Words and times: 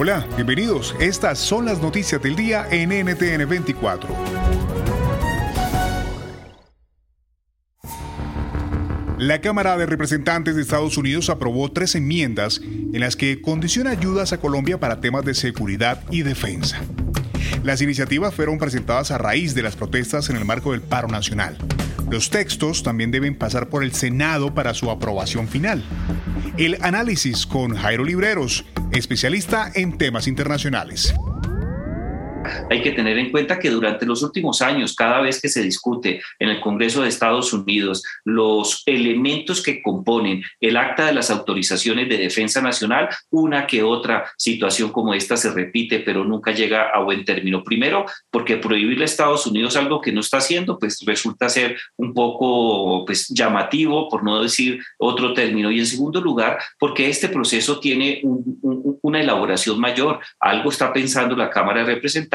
Hola, 0.00 0.24
bienvenidos. 0.36 0.94
Estas 1.00 1.40
son 1.40 1.64
las 1.64 1.82
noticias 1.82 2.22
del 2.22 2.36
día 2.36 2.68
en 2.70 2.90
NTN 2.90 3.48
24. 3.48 4.08
La 9.18 9.40
Cámara 9.40 9.76
de 9.76 9.86
Representantes 9.86 10.54
de 10.54 10.62
Estados 10.62 10.96
Unidos 10.98 11.28
aprobó 11.30 11.72
tres 11.72 11.96
enmiendas 11.96 12.60
en 12.62 13.00
las 13.00 13.16
que 13.16 13.42
condiciona 13.42 13.90
ayudas 13.90 14.32
a 14.32 14.38
Colombia 14.38 14.78
para 14.78 15.00
temas 15.00 15.24
de 15.24 15.34
seguridad 15.34 16.04
y 16.12 16.22
defensa. 16.22 16.80
Las 17.64 17.82
iniciativas 17.82 18.32
fueron 18.32 18.58
presentadas 18.58 19.10
a 19.10 19.18
raíz 19.18 19.56
de 19.56 19.62
las 19.62 19.74
protestas 19.74 20.30
en 20.30 20.36
el 20.36 20.44
marco 20.44 20.70
del 20.70 20.80
paro 20.80 21.08
nacional. 21.08 21.58
Los 22.08 22.30
textos 22.30 22.84
también 22.84 23.10
deben 23.10 23.34
pasar 23.34 23.68
por 23.68 23.82
el 23.82 23.92
Senado 23.92 24.54
para 24.54 24.74
su 24.74 24.92
aprobación 24.92 25.48
final. 25.48 25.82
El 26.56 26.78
análisis 26.82 27.46
con 27.46 27.74
Jairo 27.74 28.04
Libreros, 28.04 28.64
especialista 28.92 29.70
en 29.74 29.98
temas 29.98 30.28
internacionales 30.28 31.14
hay 32.70 32.82
que 32.82 32.92
tener 32.92 33.18
en 33.18 33.30
cuenta 33.30 33.58
que 33.58 33.70
durante 33.70 34.06
los 34.06 34.22
últimos 34.22 34.62
años, 34.62 34.94
cada 34.94 35.20
vez 35.20 35.40
que 35.40 35.48
se 35.48 35.62
discute 35.62 36.22
en 36.38 36.48
el 36.48 36.60
Congreso 36.60 37.02
de 37.02 37.08
Estados 37.08 37.52
Unidos 37.52 38.02
los 38.24 38.82
elementos 38.86 39.62
que 39.62 39.82
componen 39.82 40.42
el 40.60 40.76
acta 40.76 41.06
de 41.06 41.12
las 41.12 41.30
autorizaciones 41.30 42.08
de 42.08 42.18
defensa 42.18 42.60
nacional, 42.60 43.08
una 43.30 43.66
que 43.66 43.82
otra 43.82 44.30
situación 44.36 44.90
como 44.90 45.14
esta 45.14 45.36
se 45.36 45.52
repite, 45.52 46.00
pero 46.00 46.24
nunca 46.24 46.52
llega 46.52 46.90
a 46.90 47.00
buen 47.02 47.24
término. 47.24 47.64
Primero, 47.64 48.06
porque 48.30 48.56
prohibirle 48.56 49.04
a 49.04 49.06
Estados 49.06 49.46
Unidos 49.46 49.76
algo 49.76 50.00
que 50.00 50.12
no 50.12 50.20
está 50.20 50.38
haciendo, 50.38 50.78
pues 50.78 51.00
resulta 51.04 51.48
ser 51.48 51.76
un 51.96 52.14
poco 52.14 53.04
pues, 53.04 53.28
llamativo, 53.28 54.08
por 54.08 54.22
no 54.22 54.42
decir 54.42 54.80
otro 54.98 55.32
término. 55.32 55.70
Y 55.70 55.80
en 55.80 55.86
segundo 55.86 56.20
lugar, 56.20 56.58
porque 56.78 57.08
este 57.08 57.28
proceso 57.28 57.80
tiene 57.80 58.22
una 59.02 59.20
elaboración 59.20 59.80
mayor. 59.80 60.20
Algo 60.40 60.70
está 60.70 60.92
pensando 60.92 61.36
la 61.36 61.50
Cámara 61.50 61.84
de 61.84 61.94
Representantes 61.94 62.27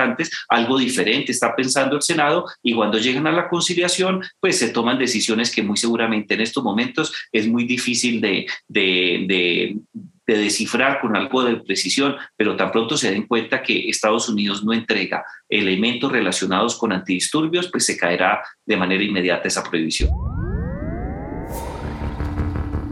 algo 0.50 0.78
diferente 0.78 1.32
está 1.32 1.56
pensando 1.56 1.96
el 1.96 2.02
Senado 2.02 2.46
y 2.62 2.74
cuando 2.74 2.98
llegan 2.98 3.28
a 3.28 3.31
la 3.31 3.50
conciliación, 3.50 4.22
pues 4.40 4.58
se 4.58 4.70
toman 4.70 4.98
decisiones 5.00 5.54
que 5.54 5.64
muy 5.64 5.78
seguramente 5.78 6.34
en 6.34 6.42
estos 6.42 6.64
momentos 6.64 7.14
es 7.31 7.48
muy 7.48 7.66
difícil 7.66 8.22
de, 8.22 8.48
de, 8.68 9.78
descifrar 10.26 11.02
con 11.02 11.16
algo 11.16 11.44
de 11.44 11.58
precisión, 11.58 12.16
pero 12.36 12.56
tan 12.56 12.72
pronto 12.72 12.98
se 12.98 13.12
den 13.12 13.28
cuenta 13.28 13.62
que 13.62 13.90
Estados 13.90 14.30
Unidos 14.30 14.64
no 14.64 14.74
entrega 14.74 15.24
elementos 15.50 16.12
relacionados 16.12 16.78
con 16.78 16.92
antidisturbios, 16.92 17.70
pues 17.70 17.86
se 17.86 17.98
caerá 17.98 18.42
de 18.66 18.78
manera 18.78 19.03
inmediata 19.03 19.48
esa 19.48 19.64
prohibición. 19.64 20.09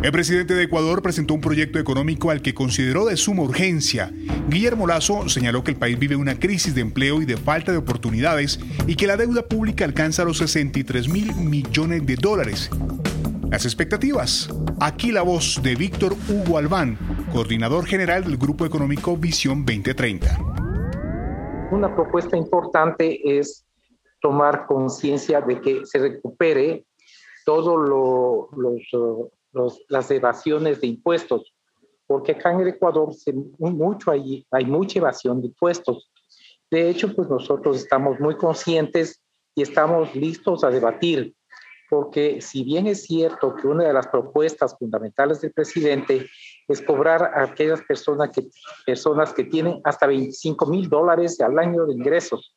El 0.03 0.12
presidente 0.12 0.56
de 0.56 0.63
Ecuador 0.63 1.03
presentó 1.03 1.35
un 1.35 1.41
proyecto 1.41 1.78
económico 1.78 2.31
al 2.31 2.41
que 2.41 2.56
consideró 2.56 3.06
de 3.06 3.17
suma 3.17 3.44
urgencia. 3.44 4.12
Guillermo 4.50 4.88
Lazo 4.88 5.29
señaló 5.29 5.63
que 5.63 5.69
el 5.69 5.78
país 5.78 6.00
vive 6.00 6.16
una 6.16 6.39
crisis 6.39 6.73
de 6.73 6.81
empleo 6.81 7.22
y 7.22 7.25
de 7.25 7.38
falta 7.38 7.72
de 7.72 7.78
oportunidades 7.78 8.59
y 8.88 8.95
que 8.95 9.06
la 9.06 9.16
deuda 9.16 9.44
pública 9.44 9.85
alcanza 9.85 10.25
los 10.25 10.40
63 10.40 11.07
mil 11.07 11.35
millones 11.35 12.03
de 12.03 12.16
dólares. 12.16 12.72
Las 13.51 13.66
expectativas. 13.66 14.50
Aquí 14.79 15.11
la 15.11 15.22
voz 15.22 15.61
de 15.61 15.75
Víctor 15.75 16.16
Hugo 16.28 16.57
Albán, 16.57 16.97
coordinador 17.31 17.85
general 17.85 18.23
del 18.23 18.38
Grupo 18.38 18.66
Económico 18.66 19.16
Visión 19.16 19.63
2030. 19.63 20.35
Una 21.69 21.95
propuesta 21.95 22.35
importante 22.35 23.38
es 23.38 23.67
tomar 24.19 24.66
conciencia 24.66 25.41
de 25.41 25.61
que 25.61 25.81
se 25.85 26.00
recupere 26.00 26.85
todo 27.45 27.78
lo, 27.78 28.50
los 28.57 28.81
las 29.89 30.12
evasiones 30.12 30.81
de 30.81 30.88
impuestos, 30.88 31.53
porque 32.06 32.34
acá 32.34 32.51
en 32.51 32.62
el 32.62 32.67
Ecuador 32.69 33.13
se, 33.13 33.34
mucho 33.34 34.12
hay, 34.12 34.45
hay 34.51 34.66
mucha 34.66 35.00
evasión 35.00 35.41
de 35.41 35.47
impuestos. 35.47 36.12
De 36.69 36.89
hecho, 36.89 37.13
pues 37.16 37.29
nosotros 37.29 37.78
estamos 37.78 38.19
muy 38.19 38.35
conscientes 38.35 39.22
y 39.56 39.61
estamos 39.61 40.16
listos 40.16 40.63
a 40.63 40.69
debatir, 40.69 41.35
porque 41.90 42.40
si 42.41 42.63
bien 42.63 42.88
es 42.88 43.03
cierto 43.03 43.56
que 43.56 43.67
una 43.67 43.85
de 43.85 43.94
las 43.94 44.07
propuestas 44.07 44.78
fundamentales 44.78 45.41
del 45.41 45.51
presidente 45.51 46.28
es 46.67 46.81
cobrar 46.81 47.23
a 47.23 47.44
aquellas 47.44 47.81
personas 47.81 48.29
que, 48.29 48.47
personas 48.85 49.34
que 49.34 49.44
tienen 49.44 49.81
hasta 49.84 50.07
25 50.07 50.66
mil 50.67 50.88
dólares 50.88 51.40
al 51.41 51.59
año 51.59 51.85
de 51.85 51.94
ingresos, 51.94 52.56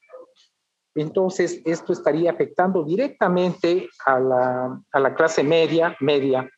entonces 0.95 1.61
esto 1.65 1.93
estaría 1.93 2.31
afectando 2.31 2.85
directamente 2.85 3.89
a 4.07 4.21
la, 4.21 4.81
a 4.93 5.01
la 5.01 5.15
clase 5.15 5.43
media, 5.43 5.97
media, 6.01 6.49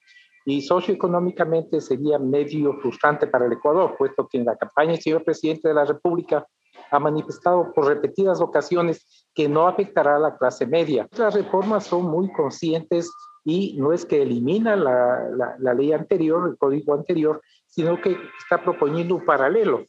y 0.46 0.62
socioeconómicamente 0.62 1.80
sería 1.80 2.20
medio 2.20 2.74
frustrante 2.74 3.26
para 3.26 3.46
el 3.46 3.52
Ecuador, 3.52 3.96
puesto 3.98 4.28
que 4.28 4.38
en 4.38 4.44
la 4.44 4.56
campaña 4.56 4.92
el 4.92 5.00
señor 5.00 5.24
presidente 5.24 5.66
de 5.66 5.74
la 5.74 5.84
República 5.84 6.46
ha 6.92 7.00
manifestado 7.00 7.72
por 7.74 7.86
repetidas 7.86 8.40
ocasiones 8.40 9.26
que 9.34 9.48
no 9.48 9.66
afectará 9.66 10.16
a 10.16 10.20
la 10.20 10.36
clase 10.36 10.64
media. 10.64 11.08
Las 11.18 11.34
reformas 11.34 11.86
son 11.86 12.04
muy 12.04 12.32
conscientes 12.32 13.10
y 13.44 13.76
no 13.76 13.92
es 13.92 14.06
que 14.06 14.22
elimina 14.22 14.76
la, 14.76 15.74
ley 15.74 15.92
anterior, 15.92 16.48
el 16.48 16.56
código 16.56 16.94
anterior, 16.94 17.42
sino 17.66 18.00
que 18.00 18.16
está 18.38 18.62
proponiendo 18.62 19.16
un 19.16 19.24
paralelo. 19.24 19.84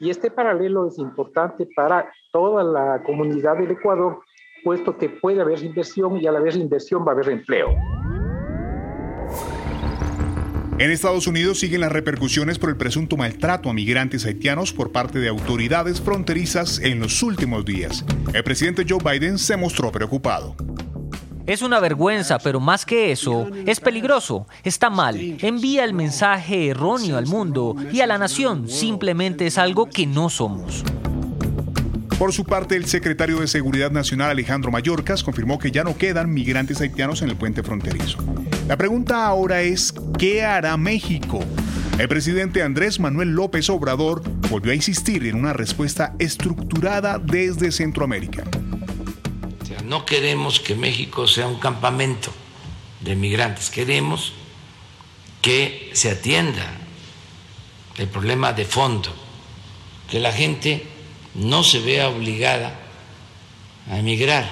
Y 0.00 0.10
este 0.10 0.28
paralelo 0.28 0.88
es 0.88 0.98
importante 0.98 1.68
para 1.76 2.10
toda 2.32 2.64
la 2.64 3.00
comunidad 3.04 3.58
del 3.58 3.70
Ecuador, 3.70 4.18
puesto 4.64 4.98
que 4.98 5.08
puede 5.08 5.40
haber 5.40 5.62
inversión 5.62 6.16
y 6.16 6.26
a 6.26 6.32
la 6.32 6.40
vez 6.40 6.56
inversión 6.56 7.04
va 7.06 7.12
a 7.12 7.14
haber 7.14 7.28
empleo. 7.28 7.99
En 10.80 10.90
Estados 10.90 11.26
Unidos 11.26 11.58
siguen 11.58 11.82
las 11.82 11.92
repercusiones 11.92 12.58
por 12.58 12.70
el 12.70 12.76
presunto 12.78 13.18
maltrato 13.18 13.68
a 13.68 13.74
migrantes 13.74 14.24
haitianos 14.24 14.72
por 14.72 14.92
parte 14.92 15.18
de 15.18 15.28
autoridades 15.28 16.00
fronterizas 16.00 16.78
en 16.78 17.00
los 17.00 17.22
últimos 17.22 17.66
días. 17.66 18.02
El 18.32 18.42
presidente 18.44 18.86
Joe 18.88 18.98
Biden 19.04 19.38
se 19.38 19.58
mostró 19.58 19.92
preocupado. 19.92 20.56
Es 21.46 21.60
una 21.60 21.80
vergüenza, 21.80 22.38
pero 22.38 22.60
más 22.60 22.86
que 22.86 23.12
eso, 23.12 23.50
es 23.66 23.78
peligroso, 23.78 24.46
está 24.64 24.88
mal, 24.88 25.20
envía 25.42 25.84
el 25.84 25.92
mensaje 25.92 26.68
erróneo 26.68 27.18
al 27.18 27.26
mundo 27.26 27.76
y 27.92 28.00
a 28.00 28.06
la 28.06 28.16
nación, 28.16 28.66
simplemente 28.66 29.46
es 29.46 29.58
algo 29.58 29.84
que 29.84 30.06
no 30.06 30.30
somos. 30.30 30.82
Por 32.20 32.34
su 32.34 32.44
parte, 32.44 32.76
el 32.76 32.84
secretario 32.84 33.40
de 33.40 33.48
Seguridad 33.48 33.90
Nacional 33.90 34.28
Alejandro 34.28 34.70
Mayorkas 34.70 35.24
confirmó 35.24 35.58
que 35.58 35.70
ya 35.70 35.84
no 35.84 35.96
quedan 35.96 36.34
migrantes 36.34 36.78
haitianos 36.82 37.22
en 37.22 37.30
el 37.30 37.36
puente 37.36 37.62
fronterizo. 37.62 38.18
La 38.68 38.76
pregunta 38.76 39.24
ahora 39.24 39.62
es, 39.62 39.94
¿qué 40.18 40.44
hará 40.44 40.76
México? 40.76 41.42
El 41.98 42.08
presidente 42.08 42.62
Andrés 42.62 43.00
Manuel 43.00 43.30
López 43.30 43.70
Obrador 43.70 44.22
volvió 44.50 44.72
a 44.72 44.74
insistir 44.74 45.24
en 45.24 45.34
una 45.34 45.54
respuesta 45.54 46.14
estructurada 46.18 47.18
desde 47.18 47.72
Centroamérica. 47.72 48.44
no 49.86 50.04
queremos 50.04 50.60
que 50.60 50.74
México 50.74 51.26
sea 51.26 51.46
un 51.46 51.58
campamento 51.58 52.30
de 53.00 53.16
migrantes, 53.16 53.70
queremos 53.70 54.34
que 55.40 55.88
se 55.94 56.10
atienda 56.10 56.70
el 57.96 58.08
problema 58.08 58.52
de 58.52 58.66
fondo, 58.66 59.08
que 60.10 60.20
la 60.20 60.32
gente 60.32 60.99
no 61.34 61.62
se 61.62 61.80
vea 61.80 62.08
obligada 62.08 62.72
a 63.88 63.98
emigrar. 63.98 64.44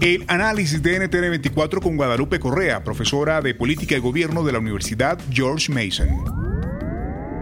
El 0.00 0.24
análisis 0.28 0.80
de 0.82 1.00
NTN24 1.00 1.82
con 1.82 1.96
Guadalupe 1.96 2.38
Correa, 2.38 2.84
profesora 2.84 3.40
de 3.40 3.54
Política 3.54 3.96
y 3.96 4.00
Gobierno 4.00 4.44
de 4.44 4.52
la 4.52 4.60
Universidad 4.60 5.18
George 5.30 5.72
Mason. 5.72 6.08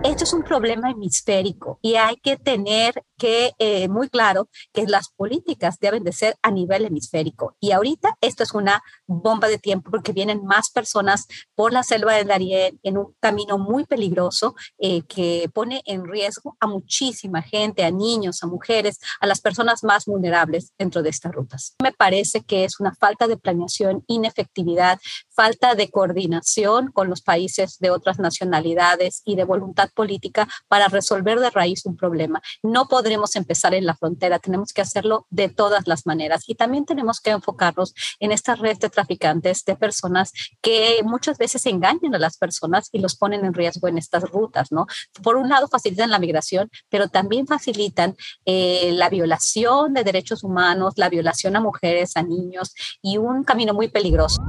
Esto 0.02 0.24
es 0.24 0.32
un 0.32 0.42
problema 0.42 0.90
hemisférico 0.90 1.78
y 1.82 1.96
hay 1.96 2.16
que 2.16 2.36
tener 2.36 3.02
que 3.16 3.52
eh, 3.58 3.88
muy 3.88 4.08
claro 4.08 4.48
que 4.72 4.86
las 4.86 5.08
políticas 5.08 5.78
deben 5.78 6.04
de 6.04 6.12
ser 6.12 6.36
a 6.42 6.50
nivel 6.50 6.84
hemisférico. 6.84 7.56
Y 7.60 7.72
ahorita 7.72 8.16
esto 8.20 8.42
es 8.42 8.52
una 8.52 8.82
bomba 9.06 9.48
de 9.48 9.58
tiempo 9.58 9.90
porque 9.90 10.12
vienen 10.12 10.44
más 10.44 10.70
personas 10.70 11.26
por 11.54 11.72
la 11.72 11.82
selva 11.82 12.14
del 12.14 12.28
Darién 12.28 12.78
en 12.82 12.98
un 12.98 13.14
camino 13.20 13.58
muy 13.58 13.84
peligroso 13.84 14.54
eh, 14.78 15.02
que 15.02 15.50
pone 15.52 15.82
en 15.86 16.04
riesgo 16.04 16.56
a 16.60 16.66
muchísima 16.66 17.42
gente, 17.42 17.84
a 17.84 17.90
niños, 17.90 18.42
a 18.42 18.46
mujeres, 18.46 18.98
a 19.20 19.26
las 19.26 19.40
personas 19.40 19.84
más 19.84 20.04
vulnerables 20.04 20.72
dentro 20.78 21.02
de 21.02 21.10
estas 21.10 21.32
rutas. 21.32 21.74
Me 21.82 21.92
parece 21.92 22.42
que 22.42 22.64
es 22.64 22.80
una 22.80 22.94
falta 22.94 23.26
de 23.26 23.36
planeación, 23.36 24.04
inefectividad, 24.06 24.98
falta 25.34 25.74
de 25.74 25.90
coordinación 25.90 26.92
con 26.92 27.08
los 27.08 27.22
países 27.22 27.78
de 27.78 27.90
otras 27.90 28.18
nacionalidades 28.18 29.22
y 29.24 29.36
de 29.36 29.44
voluntad 29.44 29.90
política 29.94 30.48
para 30.68 30.88
resolver 30.88 31.40
de 31.40 31.50
raíz 31.50 31.86
un 31.86 31.96
problema. 31.96 32.40
No 32.62 32.88
podremos 33.06 33.36
empezar 33.36 33.72
en 33.72 33.86
la 33.86 33.94
frontera, 33.94 34.40
tenemos 34.40 34.72
que 34.72 34.82
hacerlo 34.82 35.28
de 35.30 35.48
todas 35.48 35.86
las 35.86 36.06
maneras 36.06 36.42
y 36.48 36.56
también 36.56 36.84
tenemos 36.84 37.20
que 37.20 37.30
enfocarnos 37.30 37.94
en 38.18 38.32
estas 38.32 38.58
redes 38.58 38.80
de 38.80 38.90
traficantes 38.90 39.64
de 39.64 39.76
personas 39.76 40.32
que 40.60 41.02
muchas 41.04 41.38
veces 41.38 41.64
engañan 41.66 42.16
a 42.16 42.18
las 42.18 42.36
personas 42.36 42.88
y 42.90 42.98
los 42.98 43.14
ponen 43.14 43.44
en 43.44 43.54
riesgo 43.54 43.86
en 43.86 43.96
estas 43.96 44.24
rutas, 44.24 44.72
¿no? 44.72 44.86
Por 45.22 45.36
un 45.36 45.48
lado 45.48 45.68
facilitan 45.68 46.10
la 46.10 46.18
migración, 46.18 46.68
pero 46.88 47.06
también 47.06 47.46
facilitan 47.46 48.16
eh, 48.44 48.90
la 48.92 49.08
violación 49.08 49.94
de 49.94 50.02
derechos 50.02 50.42
humanos, 50.42 50.94
la 50.96 51.08
violación 51.08 51.54
a 51.54 51.60
mujeres, 51.60 52.16
a 52.16 52.24
niños 52.24 52.74
y 53.02 53.18
un 53.18 53.44
camino 53.44 53.72
muy 53.72 53.86
peligroso. 53.86 54.42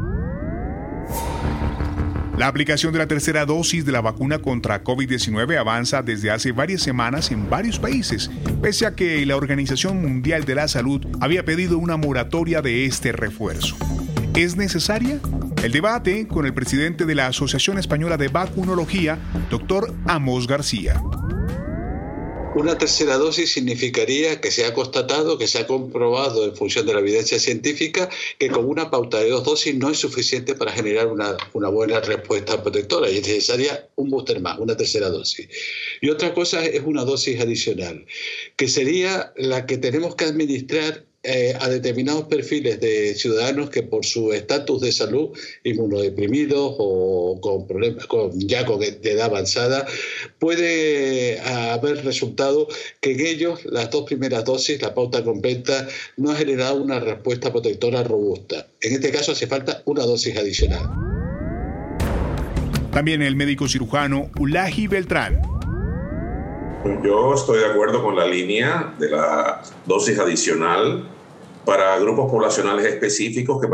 La 2.38 2.48
aplicación 2.48 2.94
de 2.94 3.00
la 3.00 3.08
tercera 3.08 3.48
dosis 3.48 3.84
de 3.84 3.92
la 3.92 4.02
vacuna 4.02 4.38
contra 4.38 4.84
COVID-19 4.84 5.58
avanza 5.58 6.04
desde 6.04 6.30
hace 6.30 6.52
varias 6.52 6.84
semanas 6.84 7.32
en 7.32 7.50
varios 7.50 7.80
países, 7.80 8.30
pese 8.62 8.86
a 8.86 8.94
que 8.94 9.26
la 9.26 9.36
Organización 9.36 10.00
Mundial 10.00 10.46
de 10.46 10.54
la 10.54 10.68
Salud 10.68 11.04
había 11.20 11.44
pedido 11.44 11.80
una 11.80 11.98
moratoria 11.98 12.62
de 12.62 12.86
este 12.86 13.12
refuerzo. 13.12 13.76
¿Es 14.36 14.56
necesaria? 14.56 15.20
El 15.64 15.72
debate 15.72 16.28
con 16.28 16.46
el 16.46 16.54
presidente 16.54 17.06
de 17.06 17.16
la 17.16 17.26
Asociación 17.26 17.80
Española 17.80 18.18
de 18.18 18.28
Vacunología, 18.28 19.18
doctor 19.50 19.96
Amos 20.06 20.46
García. 20.46 21.02
Una 22.58 22.76
tercera 22.76 23.18
dosis 23.18 23.52
significaría 23.52 24.42
que 24.42 24.50
se 24.50 24.66
ha 24.66 24.74
constatado, 24.74 25.38
que 25.38 25.48
se 25.48 25.60
ha 25.60 25.68
comprobado 25.68 26.44
en 26.44 26.56
función 26.56 26.88
de 26.88 26.94
la 26.96 27.02
evidencia 27.02 27.38
científica, 27.40 28.10
que 28.40 28.50
con 28.50 28.66
una 28.66 28.90
pauta 28.90 29.20
de 29.20 29.30
dos 29.30 29.44
dosis 29.44 29.76
no 29.76 29.92
es 29.92 30.00
suficiente 30.00 30.56
para 30.56 30.72
generar 30.72 31.06
una, 31.06 31.38
buena 31.54 32.00
respuesta 32.00 32.64
protectora 32.64 33.12
y 33.12 33.18
es 33.18 33.28
necesaria 33.28 33.88
un 33.96 34.10
booster 34.10 34.42
más, 34.42 34.58
una 34.58 34.76
tercera 34.76 35.10
dosis. 35.10 35.48
Y 36.02 36.10
otra 36.10 36.34
cosa 36.34 36.66
es 36.66 36.82
una 36.84 37.06
dosis 37.06 37.40
adicional, 37.40 38.08
que 38.56 38.68
sería 38.68 39.34
la 39.36 39.68
que 39.68 39.78
tenemos 39.78 40.16
que 40.16 40.26
administrar 40.26 41.06
eh, 41.30 41.58
a 41.60 41.68
determinados 41.68 42.24
perfiles 42.24 42.80
de 42.80 43.14
ciudadanos 43.14 43.70
que 43.70 43.84
por 43.84 44.06
su 44.06 44.32
estatus 44.32 44.80
de 44.80 44.94
salud, 44.94 45.38
inmunodeprimidos 45.66 46.76
o 46.78 47.38
con 47.42 47.68
problemas 47.68 48.06
con, 48.08 48.40
ya 48.40 48.66
con 48.66 48.82
edad 48.82 49.26
avanzada, 49.26 49.86
puede 50.40 51.40
haber 51.42 52.06
resultado 52.06 52.70
que 53.02 53.12
en 53.12 53.20
ellos 53.20 53.66
las 53.66 53.92
dos 53.92 54.06
primeras 54.06 54.46
dosis, 54.46 54.82
la 54.82 54.96
pauta 54.96 55.22
completa, 55.26 55.86
no 56.16 56.32
ha 56.32 56.36
generado 56.36 56.82
una 56.82 57.02
respuesta 57.02 57.52
protectora 57.52 58.04
robusta. 58.04 58.68
En 58.80 58.94
este 58.94 59.12
caso 59.12 59.34
hace 59.34 59.48
falta 59.48 59.82
una 59.84 60.04
dosis 60.04 60.38
adicional. 60.38 60.88
También 62.94 63.22
el 63.22 63.36
médico 63.36 63.68
cirujano 63.68 64.32
Ulaji 64.40 64.88
Beltrán 64.88 65.58
yo 67.04 67.34
estoy 67.34 67.60
de 67.60 67.66
acuerdo 67.66 68.02
con 68.02 68.16
la 68.16 68.26
línea 68.26 68.94
de 68.98 69.10
la 69.10 69.62
dosis 69.86 70.20
adicional 70.20 71.08
para 71.68 72.00
grupos 72.00 72.32
poblacionales 72.32 72.86
específicos 72.86 73.60
que 73.60 73.68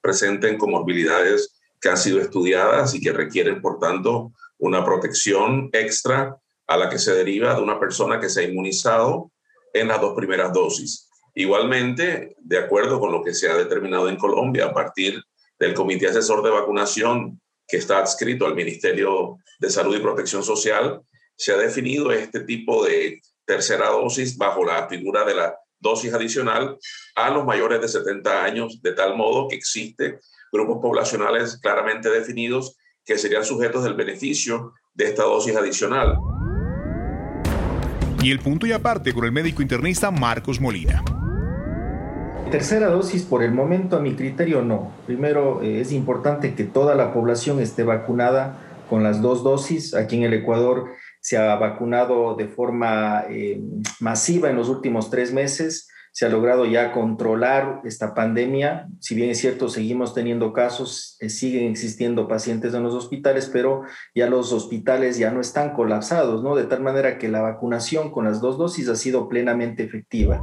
presenten 0.00 0.56
comorbilidades 0.56 1.60
que 1.78 1.90
han 1.90 1.98
sido 1.98 2.18
estudiadas 2.18 2.94
y 2.94 3.02
que 3.02 3.12
requieren, 3.12 3.60
por 3.60 3.78
tanto, 3.78 4.32
una 4.56 4.82
protección 4.82 5.68
extra 5.74 6.38
a 6.66 6.76
la 6.78 6.88
que 6.88 6.98
se 6.98 7.14
deriva 7.14 7.54
de 7.54 7.60
una 7.60 7.78
persona 7.78 8.18
que 8.18 8.30
se 8.30 8.40
ha 8.40 8.44
inmunizado 8.44 9.30
en 9.74 9.88
las 9.88 10.00
dos 10.00 10.14
primeras 10.14 10.54
dosis. 10.54 11.10
Igualmente, 11.34 12.34
de 12.40 12.56
acuerdo 12.56 12.98
con 12.98 13.12
lo 13.12 13.22
que 13.22 13.34
se 13.34 13.50
ha 13.50 13.56
determinado 13.56 14.08
en 14.08 14.16
Colombia 14.16 14.64
a 14.64 14.72
partir 14.72 15.22
del 15.58 15.74
Comité 15.74 16.06
Asesor 16.06 16.42
de 16.42 16.48
Vacunación 16.48 17.42
que 17.68 17.76
está 17.76 17.98
adscrito 17.98 18.46
al 18.46 18.54
Ministerio 18.54 19.36
de 19.58 19.68
Salud 19.68 19.94
y 19.94 20.00
Protección 20.00 20.42
Social, 20.42 21.02
se 21.36 21.52
ha 21.52 21.58
definido 21.58 22.10
este 22.10 22.40
tipo 22.40 22.86
de 22.86 23.20
tercera 23.44 23.90
dosis 23.90 24.38
bajo 24.38 24.64
la 24.64 24.88
figura 24.88 25.26
de 25.26 25.34
la 25.34 25.58
dosis 25.84 26.12
adicional 26.14 26.76
a 27.14 27.30
los 27.30 27.44
mayores 27.44 27.80
de 27.80 27.88
70 27.88 28.42
años, 28.42 28.82
de 28.82 28.92
tal 28.92 29.16
modo 29.16 29.46
que 29.46 29.54
existe 29.54 30.18
grupos 30.50 30.78
poblacionales 30.80 31.58
claramente 31.58 32.10
definidos 32.10 32.76
que 33.04 33.18
serían 33.18 33.44
sujetos 33.44 33.84
del 33.84 33.94
beneficio 33.94 34.72
de 34.94 35.04
esta 35.04 35.24
dosis 35.24 35.54
adicional. 35.54 36.16
Y 38.22 38.30
el 38.30 38.40
punto 38.40 38.66
y 38.66 38.72
aparte 38.72 39.12
con 39.12 39.26
el 39.26 39.32
médico 39.32 39.60
internista 39.60 40.10
Marcos 40.10 40.58
Molina. 40.60 41.04
Tercera 42.50 42.88
dosis 42.88 43.22
por 43.22 43.42
el 43.42 43.52
momento 43.52 43.96
a 43.96 44.00
mi 44.00 44.14
criterio 44.14 44.62
no. 44.62 44.92
Primero 45.06 45.60
eh, 45.62 45.80
es 45.80 45.92
importante 45.92 46.54
que 46.54 46.64
toda 46.64 46.94
la 46.94 47.12
población 47.12 47.60
esté 47.60 47.82
vacunada 47.82 48.58
con 48.88 49.02
las 49.02 49.20
dos 49.20 49.42
dosis. 49.42 49.94
Aquí 49.94 50.16
en 50.16 50.22
el 50.22 50.34
Ecuador 50.34 50.92
se 51.24 51.38
ha 51.38 51.56
vacunado 51.56 52.34
de 52.34 52.48
forma 52.48 53.24
eh, 53.30 53.58
masiva 53.98 54.50
en 54.50 54.56
los 54.56 54.68
últimos 54.68 55.08
tres 55.08 55.32
meses, 55.32 55.88
se 56.12 56.26
ha 56.26 56.28
logrado 56.28 56.66
ya 56.66 56.92
controlar 56.92 57.80
esta 57.84 58.12
pandemia. 58.12 58.88
Si 59.00 59.14
bien 59.14 59.30
es 59.30 59.38
cierto, 59.38 59.70
seguimos 59.70 60.12
teniendo 60.12 60.52
casos, 60.52 61.16
eh, 61.20 61.30
siguen 61.30 61.70
existiendo 61.70 62.28
pacientes 62.28 62.74
en 62.74 62.82
los 62.82 62.92
hospitales, 62.92 63.48
pero 63.50 63.84
ya 64.14 64.28
los 64.28 64.52
hospitales 64.52 65.16
ya 65.16 65.30
no 65.30 65.40
están 65.40 65.72
colapsados, 65.72 66.42
¿no? 66.42 66.56
De 66.56 66.64
tal 66.64 66.82
manera 66.82 67.16
que 67.16 67.30
la 67.30 67.40
vacunación 67.40 68.12
con 68.12 68.26
las 68.26 68.42
dos 68.42 68.58
dosis 68.58 68.90
ha 68.90 68.94
sido 68.94 69.26
plenamente 69.26 69.82
efectiva. 69.82 70.42